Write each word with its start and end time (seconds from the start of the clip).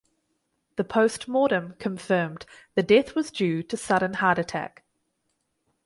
The 0.77 0.83
postmortem 0.83 1.75
confirmed 1.77 2.47
the 2.73 2.81
death 2.81 3.13
was 3.15 3.29
due 3.29 3.61
to 3.61 3.77
sudden 3.77 4.15
heart 4.15 4.39
attack. 4.39 4.81